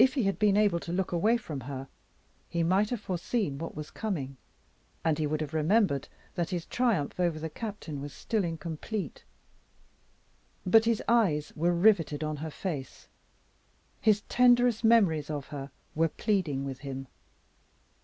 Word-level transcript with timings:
If 0.00 0.14
he 0.14 0.24
had 0.24 0.36
been 0.40 0.56
able 0.56 0.80
to 0.80 0.92
look 0.92 1.12
away 1.12 1.36
from 1.36 1.60
her, 1.60 1.86
he 2.48 2.64
might 2.64 2.90
have 2.90 3.00
foreseen 3.00 3.56
what 3.56 3.76
was 3.76 3.88
coming; 3.92 4.36
and 5.04 5.16
he 5.16 5.28
would 5.28 5.40
have 5.40 5.54
remembered 5.54 6.08
that 6.34 6.50
his 6.50 6.66
triumph 6.66 7.20
over 7.20 7.38
the 7.38 7.48
Captain 7.48 8.00
was 8.00 8.12
still 8.12 8.42
incomplete. 8.42 9.22
But 10.66 10.86
his 10.86 11.00
eyes 11.06 11.52
were 11.54 11.72
riveted 11.72 12.24
on 12.24 12.38
her 12.38 12.50
face; 12.50 13.06
his 14.00 14.22
tenderest 14.22 14.82
memories 14.82 15.30
of 15.30 15.46
her 15.50 15.70
were 15.94 16.08
pleading 16.08 16.64
with 16.64 16.80
him. 16.80 17.06